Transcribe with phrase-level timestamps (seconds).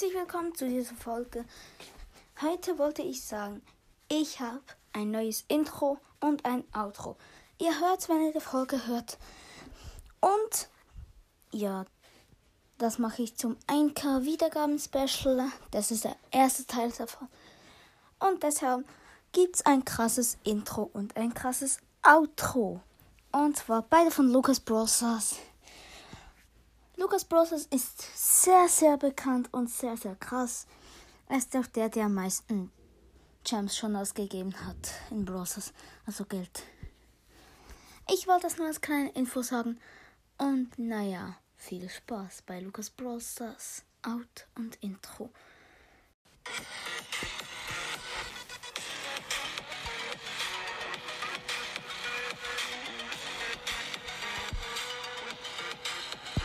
[0.00, 1.44] willkommen zu dieser Folge.
[2.40, 3.62] Heute wollte ich sagen,
[4.08, 4.62] ich habe
[4.92, 7.16] ein neues Intro und ein Outro.
[7.60, 9.18] Ihr hört, wenn ihr die Folge hört.
[10.20, 10.68] Und
[11.50, 11.84] ja,
[12.78, 15.50] das mache ich zum 1K Wiedergaben-Special.
[15.72, 17.26] Das ist der erste Teil davon.
[18.20, 18.86] Und deshalb
[19.32, 22.80] gibt es ein krasses Intro und ein krasses Outro.
[23.32, 25.36] Und zwar beide von Lucas Brothers.
[26.98, 30.66] Lucas Brothers ist sehr, sehr bekannt und sehr, sehr krass.
[31.28, 32.72] Er ist auch der, der am meisten
[33.44, 35.72] Gems schon ausgegeben hat in Brothers,
[36.06, 36.64] also Geld.
[38.10, 39.78] Ich wollte das nur als kleine Info sagen.
[40.38, 45.30] Und naja, viel Spaß bei Lucas Brothers Out und Intro.